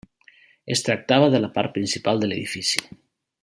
Es 0.75 0.81
tractava 0.87 1.27
de 1.35 1.43
la 1.43 1.51
part 1.59 1.75
principal 1.77 2.25
de 2.25 2.31
l'edifici. 2.33 2.83